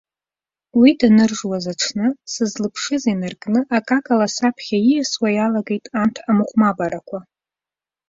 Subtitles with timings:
[0.79, 7.19] Уи даныржуаз аҽны сызлаԥшыз инаркны, акакала саԥхьа ииасуа иалагеит анҭ амыҟәмабарақәа.